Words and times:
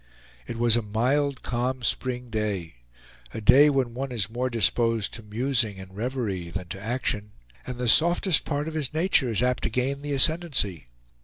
It 0.47 0.57
was 0.57 0.75
a 0.75 0.81
mild, 0.81 1.43
calm 1.43 1.83
spring 1.83 2.31
day; 2.31 2.77
a 3.35 3.39
day 3.39 3.69
when 3.69 3.93
one 3.93 4.11
is 4.11 4.31
more 4.31 4.49
disposed 4.49 5.13
to 5.13 5.21
musing 5.21 5.79
and 5.79 5.95
reverie 5.95 6.49
than 6.49 6.69
to 6.69 6.81
action, 6.81 7.33
and 7.67 7.77
the 7.77 7.87
softest 7.87 8.43
part 8.43 8.67
of 8.67 8.73
his 8.73 8.95
nature 8.95 9.29
is 9.29 9.43
apt 9.43 9.61
to 9.61 9.69
gain 9.69 10.01
the 10.01 10.13
ascendency. 10.13 10.87